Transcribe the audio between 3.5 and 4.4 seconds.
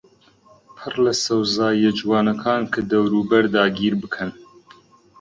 داگیربکەن